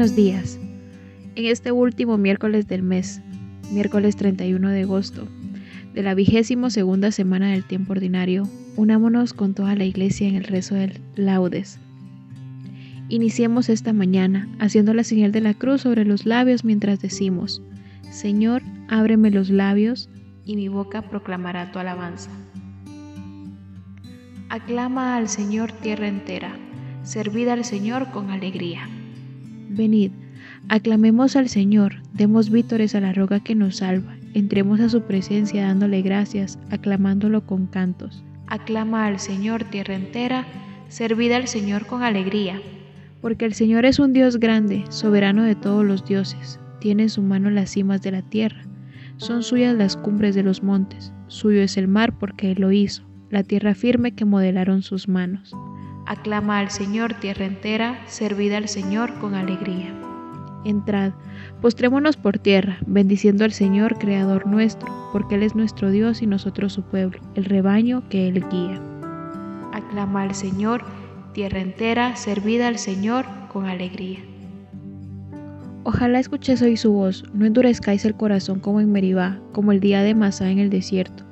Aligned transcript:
Buenos 0.00 0.16
días. 0.16 0.58
En 1.34 1.44
este 1.44 1.72
último 1.72 2.16
miércoles 2.16 2.66
del 2.66 2.82
mes, 2.82 3.20
miércoles 3.70 4.16
31 4.16 4.70
de 4.70 4.84
agosto, 4.84 5.28
de 5.92 6.02
la 6.02 6.14
vigésimo 6.14 6.70
segunda 6.70 7.12
semana 7.12 7.50
del 7.50 7.64
tiempo 7.64 7.92
ordinario, 7.92 8.48
unámonos 8.76 9.34
con 9.34 9.52
toda 9.52 9.76
la 9.76 9.84
iglesia 9.84 10.26
en 10.26 10.36
el 10.36 10.44
rezo 10.44 10.74
del 10.74 11.02
laudes. 11.16 11.78
Iniciemos 13.10 13.68
esta 13.68 13.92
mañana 13.92 14.48
haciendo 14.58 14.94
la 14.94 15.04
señal 15.04 15.32
de 15.32 15.42
la 15.42 15.52
cruz 15.52 15.82
sobre 15.82 16.06
los 16.06 16.24
labios 16.24 16.64
mientras 16.64 17.02
decimos, 17.02 17.60
Señor, 18.10 18.62
ábreme 18.88 19.30
los 19.30 19.50
labios 19.50 20.08
y 20.46 20.56
mi 20.56 20.68
boca 20.68 21.02
proclamará 21.02 21.72
tu 21.72 21.78
alabanza. 21.78 22.30
Aclama 24.48 25.16
al 25.16 25.28
Señor 25.28 25.72
tierra 25.72 26.08
entera, 26.08 26.56
servid 27.02 27.48
al 27.48 27.66
Señor 27.66 28.10
con 28.12 28.30
alegría. 28.30 28.88
Venid, 29.72 30.10
aclamemos 30.68 31.36
al 31.36 31.48
Señor, 31.48 32.02
demos 32.12 32.50
vítores 32.50 32.96
a 32.96 33.00
la 33.00 33.12
roca 33.12 33.38
que 33.38 33.54
nos 33.54 33.76
salva, 33.76 34.16
entremos 34.34 34.80
a 34.80 34.88
su 34.88 35.02
presencia 35.02 35.64
dándole 35.64 36.02
gracias, 36.02 36.58
aclamándolo 36.70 37.46
con 37.46 37.68
cantos. 37.68 38.24
Aclama 38.48 39.06
al 39.06 39.20
Señor 39.20 39.62
tierra 39.62 39.94
entera, 39.94 40.44
servid 40.88 41.30
al 41.30 41.46
Señor 41.46 41.86
con 41.86 42.02
alegría. 42.02 42.60
Porque 43.20 43.44
el 43.44 43.54
Señor 43.54 43.84
es 43.84 44.00
un 44.00 44.12
Dios 44.12 44.40
grande, 44.40 44.84
soberano 44.88 45.44
de 45.44 45.54
todos 45.54 45.84
los 45.84 46.04
dioses, 46.04 46.58
tiene 46.80 47.04
en 47.04 47.10
su 47.10 47.22
mano 47.22 47.48
las 47.48 47.70
cimas 47.70 48.02
de 48.02 48.10
la 48.10 48.22
tierra, 48.22 48.64
son 49.18 49.44
suyas 49.44 49.76
las 49.76 49.96
cumbres 49.96 50.34
de 50.34 50.42
los 50.42 50.64
montes, 50.64 51.12
suyo 51.28 51.62
es 51.62 51.76
el 51.76 51.86
mar 51.86 52.18
porque 52.18 52.50
Él 52.50 52.60
lo 52.60 52.72
hizo, 52.72 53.04
la 53.30 53.44
tierra 53.44 53.76
firme 53.76 54.16
que 54.16 54.24
modelaron 54.24 54.82
sus 54.82 55.06
manos. 55.06 55.54
Aclama 56.10 56.58
al 56.58 56.70
Señor 56.72 57.14
tierra 57.14 57.44
entera, 57.44 58.00
servid 58.08 58.52
al 58.54 58.66
Señor 58.66 59.16
con 59.20 59.36
alegría. 59.36 59.94
Entrad, 60.64 61.12
postrémonos 61.62 62.16
por 62.16 62.36
tierra, 62.36 62.78
bendiciendo 62.84 63.44
al 63.44 63.52
Señor, 63.52 63.96
Creador 63.96 64.44
nuestro, 64.44 64.88
porque 65.12 65.36
Él 65.36 65.44
es 65.44 65.54
nuestro 65.54 65.92
Dios 65.92 66.20
y 66.20 66.26
nosotros 66.26 66.72
su 66.72 66.82
pueblo, 66.82 67.20
el 67.36 67.44
rebaño 67.44 68.02
que 68.08 68.26
Él 68.26 68.44
guía. 68.50 68.82
Aclama 69.72 70.22
al 70.22 70.34
Señor, 70.34 70.82
tierra 71.32 71.60
entera, 71.60 72.16
servid 72.16 72.62
al 72.62 72.78
Señor 72.78 73.24
con 73.52 73.66
alegría. 73.66 74.18
Ojalá 75.84 76.18
escuchéis 76.18 76.60
hoy 76.60 76.76
su 76.76 76.92
voz, 76.92 77.22
no 77.34 77.46
endurezcáis 77.46 78.04
el 78.04 78.16
corazón 78.16 78.58
como 78.58 78.80
en 78.80 78.90
Meribá, 78.90 79.38
como 79.52 79.70
el 79.70 79.78
día 79.78 80.02
de 80.02 80.16
Masá 80.16 80.50
en 80.50 80.58
el 80.58 80.70
desierto 80.70 81.29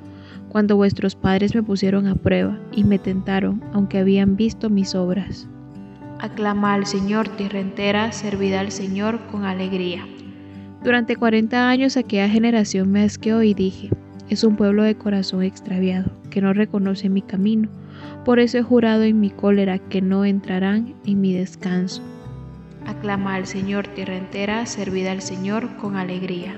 cuando 0.49 0.75
vuestros 0.75 1.15
padres 1.15 1.55
me 1.55 1.63
pusieron 1.63 2.07
a 2.07 2.15
prueba 2.15 2.59
y 2.71 2.83
me 2.83 2.99
tentaron, 2.99 3.63
aunque 3.73 3.99
habían 3.99 4.35
visto 4.35 4.69
mis 4.69 4.95
obras. 4.95 5.47
Aclama 6.19 6.73
al 6.73 6.85
Señor 6.85 7.29
tierra 7.29 7.59
entera, 7.59 8.11
servid 8.11 8.53
al 8.53 8.71
Señor 8.71 9.19
con 9.31 9.45
alegría. 9.45 10.05
Durante 10.83 11.15
cuarenta 11.15 11.69
años 11.69 11.97
aquella 11.97 12.29
generación 12.29 12.91
me 12.91 13.03
asqueó 13.03 13.43
y 13.43 13.53
dije, 13.53 13.89
es 14.29 14.43
un 14.43 14.55
pueblo 14.55 14.83
de 14.83 14.95
corazón 14.95 15.43
extraviado, 15.43 16.11
que 16.29 16.41
no 16.41 16.53
reconoce 16.53 17.09
mi 17.09 17.21
camino, 17.21 17.69
por 18.25 18.39
eso 18.39 18.57
he 18.57 18.61
jurado 18.61 19.03
en 19.03 19.19
mi 19.19 19.29
cólera 19.29 19.79
que 19.79 20.01
no 20.01 20.25
entrarán 20.25 20.93
en 21.05 21.21
mi 21.21 21.33
descanso. 21.33 22.01
Aclama 22.85 23.35
al 23.35 23.45
Señor 23.45 23.87
tierra 23.87 24.17
entera, 24.17 24.65
servid 24.65 25.07
al 25.07 25.21
Señor 25.21 25.75
con 25.77 25.95
alegría. 25.95 26.55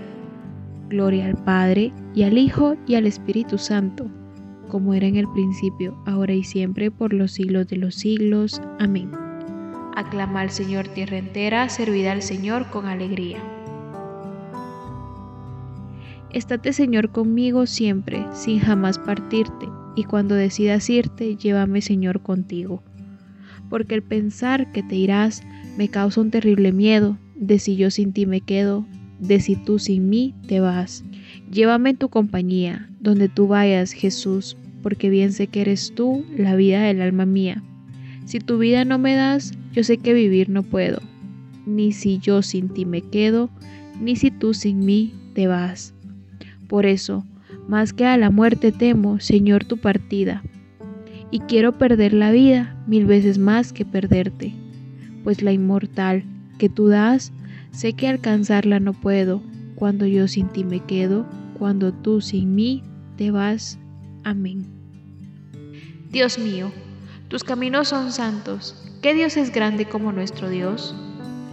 Gloria 0.92 1.26
al 1.26 1.42
Padre, 1.44 1.94
y 2.14 2.24
al 2.24 2.38
Hijo, 2.38 2.76
y 2.86 2.96
al 2.96 3.08
Espíritu 3.08 3.58
Santo, 3.58 4.08
como 4.68 4.94
era 4.94 5.08
en 5.08 5.16
el 5.16 5.28
principio, 5.32 5.98
ahora 6.06 6.34
y 6.34 6.44
siempre, 6.44 6.92
por 6.92 7.14
los 7.14 7.32
siglos 7.32 7.68
de 7.68 7.78
los 7.78 7.96
siglos. 7.96 8.62
Amén. 8.78 9.10
Aclama 9.96 10.42
al 10.42 10.50
Señor 10.50 10.90
tierra 10.90 11.18
entera, 11.18 11.70
servid 11.70 12.08
al 12.08 12.22
Señor 12.22 12.70
con 12.70 12.88
alegría. 12.88 13.38
Estate 16.30 16.74
Señor 16.74 17.12
conmigo 17.12 17.66
siempre, 17.68 18.26
sin 18.34 18.60
jamás 18.60 19.00
partirte, 19.00 19.70
y 19.96 20.04
cuando 20.04 20.36
decidas 20.36 20.90
irte, 20.90 21.38
llévame 21.38 21.82
Señor 21.82 22.22
contigo. 22.22 22.84
Porque 23.70 23.96
el 23.96 24.04
pensar 24.04 24.74
que 24.74 24.84
te 24.84 24.96
irás 24.96 25.42
me 25.78 25.88
causa 25.88 26.20
un 26.20 26.32
terrible 26.32 26.74
miedo, 26.74 27.18
de 27.36 27.60
si 27.60 27.78
yo 27.78 27.92
sin 27.92 28.12
ti 28.12 28.26
me 28.26 28.42
quedo, 28.42 28.86
de 29.22 29.40
si 29.40 29.56
tú 29.56 29.80
sin 29.80 30.10
mí 30.10 30.34
te 30.48 30.60
vas. 30.60 31.06
Llévame 31.52 31.92
en 31.92 31.98
tu 31.98 32.10
compañía, 32.10 32.90
donde 33.00 33.30
tú 33.30 33.48
vayas, 33.48 33.94
Jesús, 33.94 34.58
porque 34.82 35.10
bien 35.10 35.32
sé 35.32 35.48
que 35.48 35.62
eres 35.62 35.94
tú 35.96 36.26
la 36.36 36.56
vida 36.56 36.82
del 36.82 37.02
alma 37.02 37.26
mía. 37.26 37.64
Si 38.26 38.40
tu 38.40 38.58
vida 38.58 38.84
no 38.84 38.98
me 38.98 39.16
das, 39.16 39.54
yo 39.72 39.84
sé 39.84 39.98
que 39.98 40.14
vivir 40.14 40.50
no 40.50 40.64
puedo, 40.64 41.02
ni 41.66 41.92
si 41.92 42.18
yo 42.18 42.42
sin 42.42 42.70
ti 42.70 42.86
me 42.86 43.02
quedo, 43.02 43.50
ni 44.00 44.16
si 44.16 44.32
tú 44.32 44.54
sin 44.54 44.80
mí 44.80 45.14
te 45.34 45.48
vas. 45.48 45.94
Por 46.68 46.86
eso, 46.86 47.26
más 47.68 47.94
que 47.94 48.06
a 48.06 48.18
la 48.18 48.32
muerte 48.32 48.72
temo, 48.72 49.20
Señor, 49.20 49.66
tu 49.66 49.78
partida, 49.78 50.44
y 51.30 51.40
quiero 51.42 51.78
perder 51.78 52.14
la 52.14 52.32
vida 52.32 52.76
mil 52.88 53.06
veces 53.06 53.38
más 53.38 53.72
que 53.72 53.86
perderte, 53.86 54.54
pues 55.24 55.42
la 55.42 55.52
inmortal 55.52 56.24
que 56.58 56.70
tú 56.70 56.88
das 56.88 57.32
Sé 57.72 57.94
que 57.94 58.08
alcanzarla 58.10 58.82
no 58.82 58.94
puedo, 58.94 59.42
cuando 59.76 60.06
yo 60.06 60.28
sin 60.28 60.50
ti 60.50 60.66
me 60.66 60.82
quedo, 60.82 61.26
cuando 61.58 61.94
tú 61.94 62.20
sin 62.20 62.54
mí 62.54 62.84
te 63.16 63.32
vas. 63.32 63.80
Amén. 64.26 64.66
Dios 66.12 66.38
mío, 66.38 66.72
tus 67.30 67.46
caminos 67.46 67.88
son 67.88 68.12
santos. 68.12 68.76
¿Qué 69.02 69.14
Dios 69.14 69.38
es 69.38 69.54
grande 69.54 69.86
como 69.86 70.12
nuestro 70.12 70.50
Dios? 70.50 70.94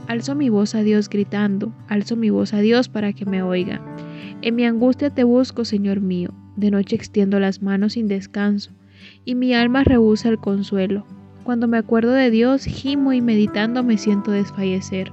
Alzo 0.09 0.35
mi 0.35 0.49
voz 0.49 0.75
a 0.75 0.83
Dios 0.83 1.09
gritando, 1.09 1.73
alzo 1.87 2.17
mi 2.17 2.31
voz 2.31 2.53
a 2.53 2.59
Dios 2.59 2.89
para 2.89 3.13
que 3.13 3.25
me 3.25 3.43
oiga. 3.43 3.81
En 4.43 4.57
mi 4.57 4.65
angustia 4.65 5.11
te 5.11 5.23
busco, 5.23 5.65
Señor 5.65 6.01
mío, 6.01 6.31
de 6.57 6.73
noche 6.73 6.97
extiendo 6.97 7.39
las 7.39 7.63
manos 7.63 7.93
sin 7.93 8.09
descanso, 8.09 8.73
y 9.25 9.37
mi 9.37 9.55
alma 9.55 9.85
rehúsa 9.85 10.29
el 10.31 10.39
consuelo. 10.39 11.07
Cuando 11.45 11.69
me 11.69 11.79
acuerdo 11.79 12.13
de 12.13 12.31
Dios, 12.31 12.65
gimo 12.65 13.13
y 13.13 13.21
meditando 13.21 13.85
me 13.85 13.99
siento 13.99 14.33
desfallecer 14.33 15.13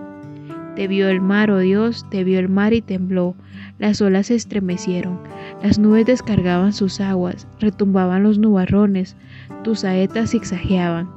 Te 0.75 0.87
vio 0.87 1.09
el 1.09 1.19
mar, 1.19 1.51
oh 1.51 1.59
Dios, 1.59 2.05
te 2.09 2.23
vio 2.23 2.39
el 2.39 2.47
mar 2.47 2.73
y 2.73 2.81
tembló. 2.81 3.35
Las 3.77 4.01
olas 4.01 4.27
se 4.27 4.35
estremecieron, 4.35 5.19
las 5.61 5.79
nubes 5.79 6.05
descargaban 6.05 6.71
sus 6.71 7.01
aguas, 7.01 7.45
retumbaban 7.59 8.23
los 8.23 8.37
nubarrones, 8.37 9.17
tus 9.63 9.81
saetas 9.81 10.31
zigzagueaban. 10.31 11.09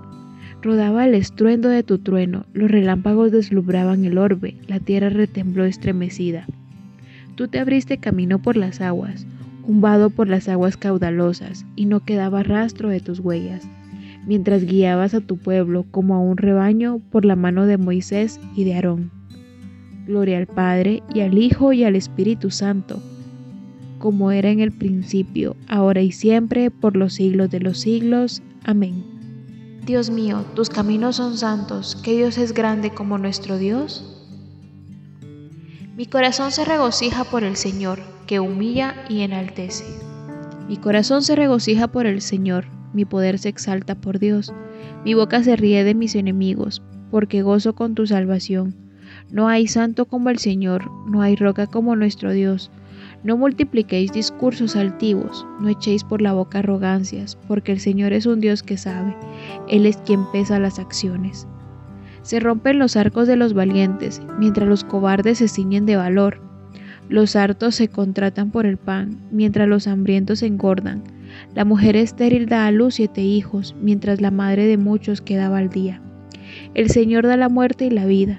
Rodaba 0.60 1.04
el 1.04 1.14
estruendo 1.14 1.68
de 1.68 1.82
tu 1.84 1.98
trueno, 1.98 2.46
los 2.52 2.70
relámpagos 2.70 3.30
deslumbraban 3.30 4.04
el 4.04 4.18
orbe, 4.18 4.56
la 4.66 4.80
tierra 4.80 5.08
retembló 5.08 5.64
estremecida. 5.64 6.46
Tú 7.36 7.46
te 7.46 7.60
abriste 7.60 7.98
camino 7.98 8.40
por 8.40 8.56
las 8.56 8.80
aguas, 8.80 9.26
un 9.66 9.80
por 10.16 10.28
las 10.28 10.48
aguas 10.48 10.76
caudalosas, 10.76 11.64
y 11.76 11.86
no 11.86 12.00
quedaba 12.00 12.42
rastro 12.42 12.88
de 12.88 13.00
tus 13.00 13.20
huellas, 13.20 13.68
mientras 14.26 14.64
guiabas 14.64 15.14
a 15.14 15.20
tu 15.20 15.36
pueblo 15.36 15.84
como 15.90 16.16
a 16.16 16.18
un 16.18 16.38
rebaño 16.38 17.00
por 17.10 17.24
la 17.24 17.36
mano 17.36 17.66
de 17.66 17.78
Moisés 17.78 18.40
y 18.56 18.64
de 18.64 18.74
Aarón. 18.74 19.23
Gloria 20.06 20.38
al 20.38 20.46
Padre, 20.46 21.02
y 21.14 21.20
al 21.20 21.38
Hijo, 21.38 21.72
y 21.72 21.84
al 21.84 21.96
Espíritu 21.96 22.50
Santo, 22.50 23.00
como 23.98 24.30
era 24.30 24.50
en 24.50 24.60
el 24.60 24.70
principio, 24.70 25.56
ahora 25.66 26.02
y 26.02 26.12
siempre, 26.12 26.70
por 26.70 26.96
los 26.96 27.14
siglos 27.14 27.50
de 27.50 27.60
los 27.60 27.78
siglos. 27.78 28.42
Amén. 28.64 29.02
Dios 29.86 30.10
mío, 30.10 30.44
tus 30.54 30.68
caminos 30.68 31.16
son 31.16 31.36
santos, 31.36 31.96
que 31.96 32.16
Dios 32.16 32.38
es 32.38 32.52
grande 32.52 32.90
como 32.90 33.18
nuestro 33.18 33.58
Dios. 33.58 34.10
Mi 35.96 36.06
corazón 36.06 36.52
se 36.52 36.64
regocija 36.64 37.24
por 37.24 37.44
el 37.44 37.56
Señor, 37.56 38.00
que 38.26 38.40
humilla 38.40 38.94
y 39.08 39.20
enaltece. 39.20 39.84
Mi 40.68 40.76
corazón 40.76 41.22
se 41.22 41.36
regocija 41.36 41.88
por 41.88 42.06
el 42.06 42.20
Señor, 42.20 42.66
mi 42.94 43.04
poder 43.04 43.38
se 43.38 43.48
exalta 43.48 43.94
por 43.94 44.18
Dios. 44.18 44.52
Mi 45.04 45.14
boca 45.14 45.42
se 45.42 45.56
ríe 45.56 45.82
de 45.84 45.94
mis 45.94 46.14
enemigos, 46.14 46.82
porque 47.10 47.42
gozo 47.42 47.74
con 47.74 47.94
tu 47.94 48.06
salvación. 48.06 48.83
No 49.34 49.48
hay 49.48 49.66
santo 49.66 50.04
como 50.04 50.30
el 50.30 50.38
Señor, 50.38 50.88
no 51.08 51.20
hay 51.20 51.34
roca 51.34 51.66
como 51.66 51.96
nuestro 51.96 52.30
Dios. 52.30 52.70
No 53.24 53.36
multipliquéis 53.36 54.12
discursos 54.12 54.76
altivos, 54.76 55.44
no 55.60 55.68
echéis 55.68 56.04
por 56.04 56.22
la 56.22 56.32
boca 56.32 56.60
arrogancias, 56.60 57.36
porque 57.48 57.72
el 57.72 57.80
Señor 57.80 58.12
es 58.12 58.26
un 58.26 58.38
Dios 58.38 58.62
que 58.62 58.76
sabe, 58.76 59.16
Él 59.68 59.86
es 59.86 59.96
quien 59.96 60.20
pesa 60.30 60.60
las 60.60 60.78
acciones. 60.78 61.48
Se 62.22 62.38
rompen 62.38 62.78
los 62.78 62.94
arcos 62.94 63.26
de 63.26 63.34
los 63.34 63.54
valientes, 63.54 64.22
mientras 64.38 64.68
los 64.68 64.84
cobardes 64.84 65.38
se 65.38 65.48
ciñen 65.48 65.84
de 65.84 65.96
valor. 65.96 66.40
Los 67.08 67.34
hartos 67.34 67.74
se 67.74 67.88
contratan 67.88 68.52
por 68.52 68.66
el 68.66 68.76
pan, 68.76 69.18
mientras 69.32 69.66
los 69.66 69.88
hambrientos 69.88 70.38
se 70.38 70.46
engordan. 70.46 71.02
La 71.56 71.64
mujer 71.64 71.96
estéril 71.96 72.46
da 72.46 72.68
a 72.68 72.70
luz 72.70 72.94
siete 72.94 73.22
hijos, 73.22 73.74
mientras 73.82 74.20
la 74.20 74.30
madre 74.30 74.68
de 74.68 74.76
muchos 74.76 75.20
quedaba 75.20 75.58
al 75.58 75.70
día. 75.70 76.00
El 76.74 76.88
Señor 76.88 77.26
da 77.26 77.36
la 77.36 77.48
muerte 77.48 77.86
y 77.86 77.90
la 77.90 78.06
vida, 78.06 78.38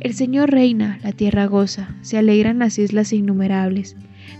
El 0.00 0.14
Señor 0.14 0.50
reina, 0.50 0.98
la 1.02 1.12
tierra 1.12 1.44
goza, 1.44 1.94
se 2.00 2.16
alegran 2.16 2.58
las 2.58 2.78
islas 2.78 3.12
innumerables. 3.12 3.96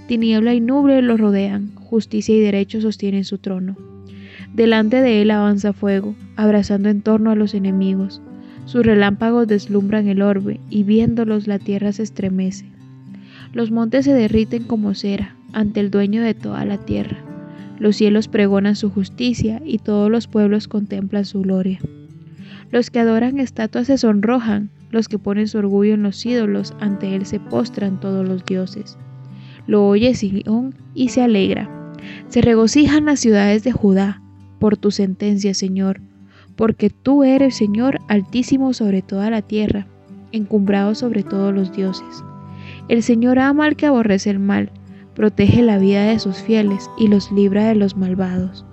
Tiniebla 0.09 0.55
y 0.55 0.61
nube 0.61 1.03
lo 1.03 1.19
rodean, 1.19 1.75
justicia 1.75 2.35
y 2.35 2.41
derecho 2.41 2.81
sostienen 2.81 3.25
su 3.25 3.37
trono. 3.37 3.77
Delante 4.55 5.03
de 5.03 5.21
él 5.21 5.31
avanza 5.31 5.75
fuego, 5.75 6.15
abrazando 6.35 6.89
en 6.89 7.03
torno 7.03 7.31
a 7.31 7.35
los 7.35 7.53
enemigos. 7.53 8.23
Sus 8.65 8.87
relámpagos 8.87 9.47
deslumbran 9.49 10.09
el 10.09 10.23
orbe, 10.23 10.61
y 10.71 10.83
viéndolos 10.83 11.47
la 11.47 11.59
tierra 11.59 11.93
se 11.93 12.05
estremece. 12.05 12.65
Los 13.53 13.71
montes 13.71 14.07
se 14.07 14.15
derriten 14.15 14.65
como 14.65 14.95
cera 14.95 15.37
ante 15.53 15.81
el 15.81 15.91
dueño 15.91 16.23
de 16.23 16.33
toda 16.33 16.65
la 16.65 16.79
tierra. 16.79 17.19
Los 17.79 17.97
cielos 17.97 18.29
pregonan 18.29 18.77
su 18.77 18.89
justicia, 18.89 19.61
y 19.63 19.77
todos 19.77 20.11
los 20.11 20.27
pueblos 20.27 20.69
contemplan 20.69 21.27
su 21.27 21.43
gloria. 21.43 21.81
Los 22.73 22.89
que 22.89 23.01
adoran 23.01 23.39
estatuas 23.39 23.89
se 23.89 23.99
sonrojan, 23.99 24.71
los 24.91 25.09
que 25.09 25.19
ponen 25.19 25.49
su 25.49 25.59
orgullo 25.59 25.95
en 25.95 26.03
los 26.03 26.25
ídolos, 26.27 26.75
ante 26.81 27.15
él 27.15 27.27
se 27.27 27.41
postran 27.41 28.01
todos 28.01 28.29
los 28.29 28.45
dioses. 28.45 28.99
Lo 29.67 29.87
oye 29.87 30.15
Sion 30.15 30.75
y 30.95 31.09
se 31.11 31.23
alegra. 31.23 31.71
Se 32.29 32.41
regocijan 32.41 33.05
las 33.05 33.21
ciudades 33.21 33.63
de 33.63 33.73
Judá 33.73 34.23
por 34.59 34.77
tu 34.77 34.91
sentencia, 34.91 35.55
Señor, 35.55 36.01
porque 36.57 36.91
tú 36.91 37.25
eres, 37.25 37.57
Señor, 37.57 37.99
altísimo 38.09 38.73
sobre 38.75 39.03
toda 39.03 39.31
la 39.31 39.43
tierra, 39.43 39.87
encumbrado 40.33 40.95
sobre 40.95 41.23
todos 41.23 41.55
los 41.55 41.73
dioses. 41.73 42.25
El 42.89 43.03
Señor 43.03 43.39
ama 43.39 43.67
al 43.67 43.77
que 43.77 43.87
aborrece 43.87 44.31
el 44.31 44.39
mal, 44.39 44.71
protege 45.15 45.63
la 45.63 45.79
vida 45.79 46.05
de 46.05 46.19
sus 46.19 46.39
fieles 46.39 46.91
y 46.99 47.09
los 47.09 47.31
libra 47.33 47.65
de 47.65 47.75
los 47.75 47.97
malvados. 47.97 48.65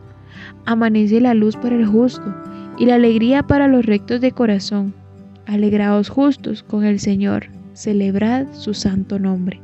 Amanece 0.66 1.22
la 1.22 1.34
luz 1.34 1.56
para 1.56 1.76
el 1.76 1.86
justo 1.86 2.36
y 2.78 2.86
la 2.86 2.96
alegría 2.96 3.44
para 3.44 3.68
los 3.68 3.86
rectos 3.86 4.22
de 4.22 4.32
corazón. 4.32 4.94
Alegraos 5.48 6.10
justos 6.10 6.62
con 6.62 6.84
el 6.84 7.00
Señor, 7.00 7.46
celebrad 7.72 8.48
su 8.52 8.74
santo 8.74 9.18
nombre. 9.18 9.62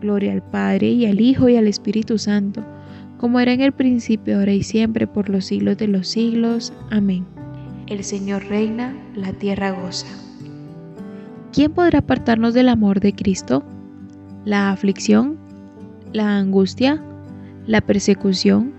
Gloria 0.00 0.32
al 0.32 0.42
Padre 0.42 0.88
y 0.88 1.04
al 1.04 1.20
Hijo 1.20 1.50
y 1.50 1.56
al 1.56 1.66
Espíritu 1.66 2.16
Santo, 2.16 2.64
como 3.18 3.40
era 3.40 3.52
en 3.52 3.60
el 3.60 3.72
principio, 3.72 4.38
ahora 4.38 4.54
y 4.54 4.62
siempre, 4.62 5.06
por 5.06 5.28
los 5.28 5.44
siglos 5.44 5.76
de 5.76 5.86
los 5.86 6.08
siglos. 6.08 6.72
Amén. 6.90 7.26
El 7.88 8.02
Señor 8.02 8.46
reina, 8.46 8.96
la 9.14 9.34
tierra 9.34 9.70
goza. 9.72 10.06
¿Quién 11.52 11.72
podrá 11.72 11.98
apartarnos 11.98 12.54
del 12.54 12.70
amor 12.70 13.00
de 13.00 13.12
Cristo? 13.12 13.62
¿La 14.46 14.70
aflicción? 14.70 15.36
¿La 16.14 16.38
angustia? 16.38 17.04
¿La 17.66 17.82
persecución? 17.82 18.72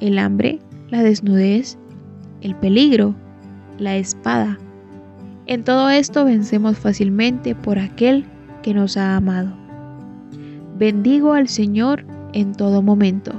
¿El 0.00 0.18
hambre? 0.18 0.60
¿La 0.88 1.02
desnudez? 1.02 1.76
¿El 2.40 2.56
peligro? 2.56 3.14
¿La 3.78 3.96
espada? 3.96 4.58
En 5.52 5.64
todo 5.64 5.90
esto 5.90 6.24
vencemos 6.24 6.78
fácilmente 6.78 7.54
por 7.54 7.78
aquel 7.78 8.24
que 8.62 8.72
nos 8.72 8.96
ha 8.96 9.16
amado. 9.16 9.52
Bendigo 10.78 11.34
al 11.34 11.46
Señor 11.46 12.06
en 12.32 12.54
todo 12.54 12.80
momento. 12.80 13.32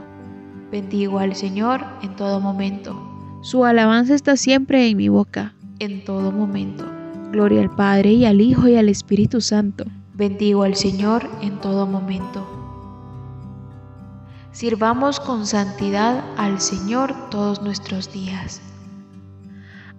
Bendigo 0.71 1.17
al 1.17 1.33
Señor 1.33 1.81
en 2.03 2.15
todo 2.15 2.39
momento. 2.39 2.95
Su 3.41 3.65
alabanza 3.65 4.13
está 4.13 4.37
siempre 4.37 4.87
en 4.87 4.97
mi 4.97 5.09
boca, 5.09 5.55
en 5.79 6.05
todo 6.05 6.31
momento. 6.31 6.85
Gloria 7.31 7.61
al 7.61 7.75
Padre 7.75 8.11
y 8.11 8.25
al 8.25 8.41
Hijo 8.41 8.67
y 8.67 8.75
al 8.75 8.89
Espíritu 8.89 9.41
Santo. 9.41 9.85
Bendigo 10.13 10.61
al 10.61 10.75
Señor 10.75 11.27
en 11.41 11.59
todo 11.61 11.87
momento. 11.87 12.47
Sirvamos 14.51 15.19
con 15.19 15.47
santidad 15.47 16.23
al 16.37 16.61
Señor 16.61 17.31
todos 17.31 17.63
nuestros 17.63 18.13
días. 18.13 18.61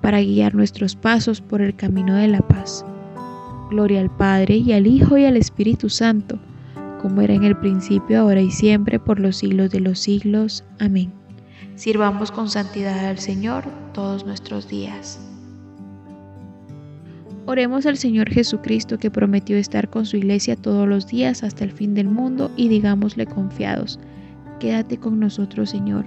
para 0.00 0.20
guiar 0.20 0.54
nuestros 0.54 0.96
pasos 0.96 1.40
por 1.40 1.60
el 1.60 1.74
camino 1.74 2.14
de 2.14 2.28
la 2.28 2.40
paz. 2.40 2.84
Gloria 3.70 4.00
al 4.00 4.10
Padre 4.10 4.56
y 4.56 4.72
al 4.72 4.86
Hijo 4.86 5.16
y 5.16 5.24
al 5.24 5.36
Espíritu 5.36 5.88
Santo, 5.88 6.38
como 7.00 7.20
era 7.20 7.34
en 7.34 7.44
el 7.44 7.56
principio, 7.56 8.20
ahora 8.20 8.40
y 8.40 8.50
siempre, 8.50 8.98
por 8.98 9.20
los 9.20 9.36
siglos 9.36 9.70
de 9.70 9.80
los 9.80 9.98
siglos. 10.00 10.64
Amén. 10.78 11.12
Sirvamos 11.76 12.30
con 12.30 12.50
santidad 12.50 13.06
al 13.06 13.18
Señor 13.18 13.64
todos 13.94 14.26
nuestros 14.26 14.68
días. 14.68 15.20
Oremos 17.46 17.86
al 17.86 17.96
Señor 17.96 18.28
Jesucristo 18.28 18.98
que 18.98 19.10
prometió 19.10 19.56
estar 19.56 19.88
con 19.88 20.04
su 20.04 20.16
iglesia 20.16 20.56
todos 20.56 20.86
los 20.86 21.06
días 21.06 21.42
hasta 21.42 21.64
el 21.64 21.72
fin 21.72 21.94
del 21.94 22.06
mundo 22.06 22.50
y 22.56 22.68
digámosle 22.68 23.26
confiados, 23.26 23.98
quédate 24.60 24.98
con 24.98 25.18
nosotros 25.18 25.70
Señor. 25.70 26.04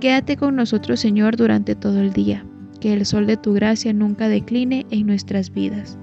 Quédate 0.00 0.36
con 0.36 0.56
nosotros 0.56 1.00
Señor 1.00 1.36
durante 1.36 1.74
todo 1.74 2.00
el 2.00 2.12
día 2.12 2.44
que 2.80 2.92
el 2.92 3.06
sol 3.06 3.26
de 3.26 3.36
tu 3.36 3.52
gracia 3.52 3.92
nunca 3.92 4.28
decline 4.28 4.86
en 4.90 5.06
nuestras 5.06 5.52
vidas. 5.52 5.98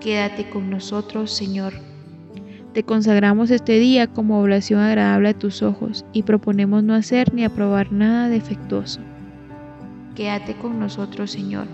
Quédate 0.00 0.48
con 0.50 0.68
nosotros, 0.68 1.30
Señor. 1.32 1.72
Te 2.74 2.82
consagramos 2.82 3.50
este 3.50 3.78
día 3.78 4.08
como 4.08 4.42
oblación 4.42 4.80
agradable 4.80 5.28
a 5.28 5.38
tus 5.38 5.62
ojos 5.62 6.04
y 6.12 6.24
proponemos 6.24 6.82
no 6.82 6.94
hacer 6.94 7.32
ni 7.32 7.44
aprobar 7.44 7.92
nada 7.92 8.28
defectuoso. 8.28 9.00
Quédate 10.16 10.54
con 10.54 10.80
nosotros, 10.80 11.30
Señor. 11.30 11.66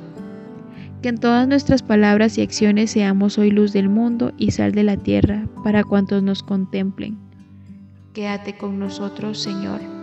Que 1.02 1.08
en 1.08 1.18
todas 1.18 1.48
nuestras 1.48 1.82
palabras 1.82 2.36
y 2.36 2.42
acciones 2.42 2.90
seamos 2.90 3.38
hoy 3.38 3.50
luz 3.50 3.72
del 3.72 3.88
mundo 3.88 4.32
y 4.36 4.50
sal 4.50 4.72
de 4.72 4.82
la 4.82 4.98
tierra 4.98 5.46
para 5.64 5.82
cuantos 5.82 6.22
nos 6.22 6.42
contemplen. 6.42 7.18
Quédate 8.12 8.56
con 8.58 8.78
nosotros, 8.78 9.40
Señor. 9.40 9.99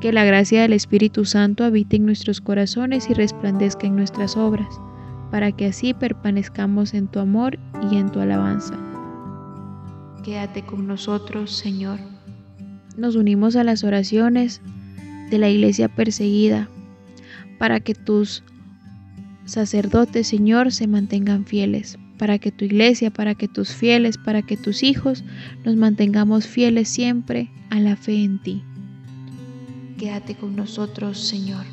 Que 0.00 0.12
la 0.12 0.24
gracia 0.24 0.62
del 0.62 0.72
Espíritu 0.74 1.24
Santo 1.24 1.64
habite 1.64 1.96
en 1.96 2.06
nuestros 2.06 2.40
corazones 2.40 3.10
y 3.10 3.14
resplandezca 3.14 3.86
en 3.86 3.96
nuestras 3.96 4.36
obras, 4.36 4.68
para 5.30 5.50
que 5.50 5.66
así 5.66 5.92
permanezcamos 5.92 6.94
en 6.94 7.08
tu 7.08 7.18
amor 7.18 7.58
y 7.90 7.96
en 7.96 8.10
tu 8.10 8.20
alabanza. 8.20 8.78
Quédate 10.22 10.62
con 10.62 10.86
nosotros, 10.86 11.50
Señor. 11.50 11.98
Nos 12.96 13.16
unimos 13.16 13.56
a 13.56 13.64
las 13.64 13.82
oraciones 13.82 14.60
de 15.30 15.38
la 15.38 15.48
iglesia 15.48 15.88
perseguida, 15.88 16.68
para 17.58 17.80
que 17.80 17.94
tus 17.94 18.44
sacerdotes, 19.46 20.28
Señor, 20.28 20.72
se 20.72 20.86
mantengan 20.86 21.44
fieles, 21.44 21.98
para 22.18 22.38
que 22.38 22.52
tu 22.52 22.64
iglesia, 22.64 23.10
para 23.10 23.34
que 23.34 23.48
tus 23.48 23.72
fieles, 23.72 24.16
para 24.16 24.42
que 24.42 24.56
tus 24.56 24.82
hijos 24.82 25.24
nos 25.64 25.76
mantengamos 25.76 26.46
fieles 26.46 26.88
siempre 26.88 27.50
a 27.70 27.80
la 27.80 27.96
fe 27.96 28.22
en 28.22 28.40
ti. 28.42 28.62
Quédate 29.98 30.36
con 30.36 30.54
nosotros, 30.54 31.18
Señor. 31.18 31.66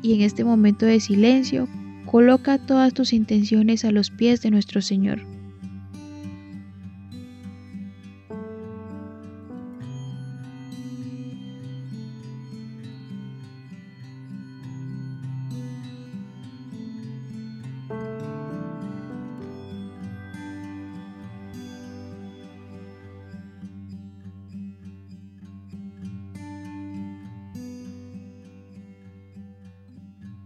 Y 0.00 0.14
en 0.14 0.20
este 0.20 0.44
momento 0.44 0.86
de 0.86 1.00
silencio, 1.00 1.68
coloca 2.06 2.58
todas 2.58 2.94
tus 2.94 3.12
intenciones 3.12 3.84
a 3.84 3.90
los 3.90 4.10
pies 4.10 4.42
de 4.42 4.52
nuestro 4.52 4.80
Señor. 4.80 5.33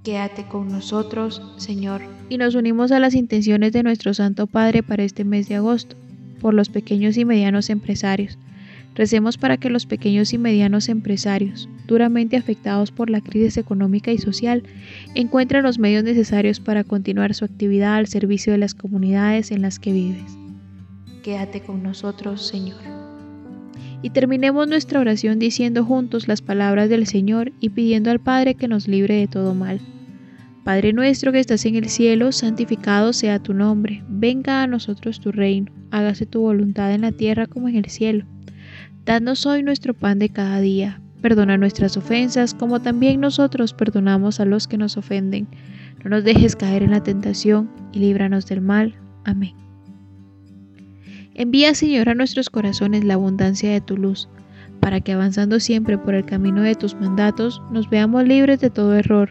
Quédate 0.09 0.45
con 0.45 0.73
nosotros, 0.73 1.43
Señor. 1.59 2.01
Y 2.31 2.39
nos 2.39 2.55
unimos 2.55 2.93
a 2.93 2.99
las 2.99 3.15
intenciones 3.15 3.75
de 3.75 3.83
nuestro 3.83 4.15
Santo 4.15 4.47
Padre 4.47 4.83
para 4.83 5.03
este 5.03 5.23
mes 5.23 5.51
de 5.51 5.57
agosto, 5.57 5.97
por 6.41 6.55
los 6.55 6.71
pequeños 6.71 7.19
y 7.19 7.27
medianos 7.27 7.69
empresarios. 7.69 8.39
Recemos 8.95 9.37
para 9.37 9.59
que 9.59 9.69
los 9.69 9.85
pequeños 9.85 10.33
y 10.33 10.39
medianos 10.39 10.89
empresarios, 10.89 11.69
duramente 11.87 12.39
afectados 12.39 12.91
por 12.91 13.11
la 13.11 13.21
crisis 13.21 13.59
económica 13.59 14.11
y 14.11 14.17
social, 14.17 14.63
encuentren 15.15 15.63
los 15.63 15.79
medios 15.79 16.05
necesarios 16.05 16.59
para 16.59 16.85
continuar 16.85 17.35
su 17.35 17.45
actividad 17.45 17.97
al 17.97 18.07
servicio 18.07 18.51
de 18.51 18.61
las 18.61 18.73
comunidades 18.73 19.51
en 19.51 19.61
las 19.61 19.79
que 19.79 19.93
vives. 19.93 20.39
Quédate 21.23 21.61
con 21.61 21.83
nosotros, 21.83 22.47
Señor. 22.47 22.81
Y 24.01 24.09
terminemos 24.09 24.69
nuestra 24.69 25.01
oración 25.01 25.39
diciendo 25.39 25.85
juntos 25.85 26.29
las 26.29 26.41
palabras 26.41 26.89
del 26.89 27.07
Señor 27.07 27.53
y 27.61 27.69
pidiendo 27.69 28.11
al 28.11 28.21
Padre 28.21 28.55
que 28.55 28.69
nos 28.69 28.89
libre 28.89 29.15
de 29.17 29.27
todo 29.27 29.55
mal. 29.55 29.83
Padre 30.69 30.93
nuestro 30.93 31.33
que 31.33 31.41
estás 31.41 31.65
en 31.65 31.77
el 31.77 31.89
cielo, 31.89 32.31
santificado 32.31 33.15
sea 33.15 33.39
tu 33.39 33.55
nombre, 33.55 34.05
venga 34.07 34.63
a 34.63 34.67
nosotros 34.67 35.19
tu 35.19 35.33
reino, 35.33 35.73
hágase 35.91 36.27
tu 36.27 36.43
voluntad 36.43 36.93
en 36.93 37.01
la 37.01 37.13
tierra 37.13 37.47
como 37.47 37.69
en 37.69 37.77
el 37.77 37.87
cielo. 37.87 38.27
Danos 39.07 39.47
hoy 39.47 39.63
nuestro 39.63 39.95
pan 39.95 40.19
de 40.19 40.29
cada 40.29 40.61
día, 40.61 41.01
perdona 41.23 41.57
nuestras 41.57 41.97
ofensas 41.97 42.53
como 42.53 42.83
también 42.83 43.19
nosotros 43.19 43.73
perdonamos 43.73 44.41
a 44.41 44.45
los 44.45 44.69
que 44.69 44.77
nos 44.77 44.99
ofenden. 44.99 45.49
No 46.05 46.11
nos 46.11 46.25
dejes 46.25 46.55
caer 46.55 46.83
en 46.83 46.91
la 46.91 47.03
tentación 47.03 47.71
y 47.95 48.01
líbranos 48.01 48.45
del 48.45 48.61
mal. 48.61 48.95
Amén. 49.25 49.55
Envía, 51.33 51.75
Señor, 51.75 52.11
a 52.11 52.15
nuestros 52.15 52.51
corazones 52.51 53.05
la 53.05 53.15
abundancia 53.15 53.73
de 53.73 53.81
tu 53.81 53.97
luz, 53.97 54.29
para 54.81 55.01
que 55.01 55.13
avanzando 55.13 55.61
siempre 55.61 55.97
por 55.97 56.15
el 56.15 56.27
camino 56.27 56.61
de 56.61 56.75
tus 56.75 56.95
mandatos, 56.95 57.63
nos 57.73 57.89
veamos 57.89 58.29
libres 58.29 58.61
de 58.61 58.69
todo 58.69 58.95
error 58.95 59.31